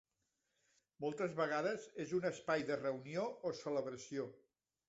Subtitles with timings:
[1.03, 4.31] Moltes vegades és un espai de reunió o celebració.